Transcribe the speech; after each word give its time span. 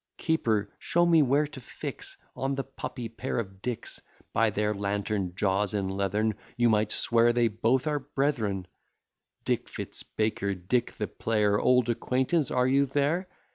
Keeper, 0.17 0.73
show 0.79 1.05
me 1.05 1.21
where 1.21 1.45
to 1.45 1.59
fix 1.61 2.17
On 2.35 2.55
the 2.55 2.63
puppy 2.63 3.07
pair 3.07 3.37
of 3.37 3.61
Dicks: 3.61 4.01
By 4.33 4.49
their 4.49 4.73
lantern 4.73 5.33
jaws 5.35 5.75
and 5.75 5.95
leathern, 5.95 6.33
You 6.57 6.69
might 6.69 6.91
swear 6.91 7.31
they 7.31 7.49
both 7.49 7.85
are 7.85 7.99
brethren: 7.99 8.65
Dick 9.45 9.69
Fitzbaker, 9.69 10.55
Dick 10.55 10.93
the 10.93 11.05
player, 11.05 11.59
Old 11.59 11.87
acquaintance, 11.87 12.49
are 12.49 12.65
you 12.67 12.87
there? 12.87 13.27